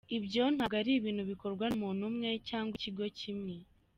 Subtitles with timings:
[0.17, 3.55] Ibyo ntabwo ari ibintu bikorwa n’umuntu umwe cyangwa ikigo kimwe.